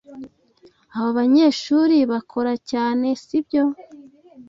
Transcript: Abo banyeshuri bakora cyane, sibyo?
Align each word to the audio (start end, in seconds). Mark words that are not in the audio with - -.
Abo 0.95 1.09
banyeshuri 1.17 1.95
bakora 2.11 2.53
cyane, 2.71 3.07
sibyo? 3.23 3.63